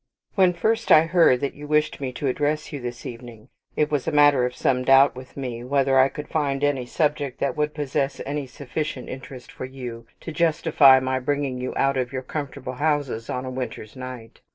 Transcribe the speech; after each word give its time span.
_When 0.33 0.53
first 0.53 0.91
I 0.91 1.03
heard 1.05 1.41
that 1.41 1.53
you 1.53 1.67
wished 1.67 2.01
me 2.01 2.11
to 2.13 2.25
address 2.25 2.73
you 2.73 2.81
this 2.81 3.05
evening, 3.05 3.49
it 3.75 3.91
was 3.91 4.07
a 4.07 4.11
matter 4.11 4.47
of 4.47 4.55
some 4.55 4.83
doubt 4.83 5.15
with 5.15 5.37
me 5.37 5.63
whether 5.63 5.99
I 5.99 6.09
could 6.09 6.27
find 6.27 6.63
any 6.63 6.87
subject 6.87 7.39
that 7.39 7.55
would 7.55 7.75
possess 7.75 8.19
any 8.25 8.47
sufficient 8.47 9.09
interest 9.09 9.51
for 9.51 9.65
you 9.65 10.07
to 10.21 10.31
justify 10.31 10.99
my 10.99 11.19
bringing 11.19 11.59
you 11.61 11.75
out 11.77 11.97
of 11.97 12.11
your 12.11 12.23
comfortable 12.23 12.73
houses 12.81 13.29
on 13.29 13.45
a 13.45 13.51
winter's 13.51 13.95
night. 13.95 14.41